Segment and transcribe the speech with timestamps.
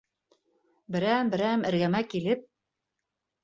[0.95, 2.45] Берәм-берәм эргәмә килеп: